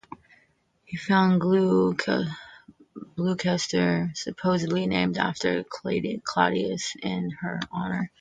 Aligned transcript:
He 0.83 0.97
founded 0.97 1.41
Gloucester, 3.15 4.11
supposedly 4.15 4.87
named 4.87 5.19
after 5.19 5.63
Claudius, 5.63 6.95
in 7.03 7.29
her 7.29 7.59
honour. 7.71 8.09